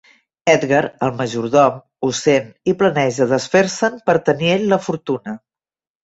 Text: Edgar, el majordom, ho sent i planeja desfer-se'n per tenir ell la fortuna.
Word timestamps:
Edgar, 0.51 0.77
el 1.07 1.11
majordom, 1.17 1.75
ho 2.07 2.07
sent 2.19 2.47
i 2.73 2.73
planeja 2.79 3.27
desfer-se'n 3.33 3.99
per 4.11 4.15
tenir 4.31 4.49
ell 4.55 4.65
la 4.73 4.81
fortuna. 4.87 5.35